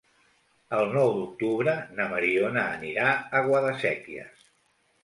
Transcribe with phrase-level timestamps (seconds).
[0.77, 4.47] El nou d'octubre na Mariona anirà a Guadasséquies.